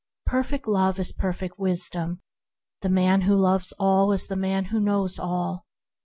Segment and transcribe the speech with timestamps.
[0.25, 2.23] Perfect Love is perfect Wisdom.
[2.81, 5.67] The man who loves all is the man who knows all.